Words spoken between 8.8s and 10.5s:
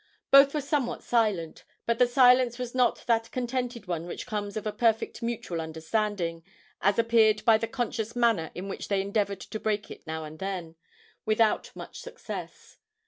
they endeavoured to break it now and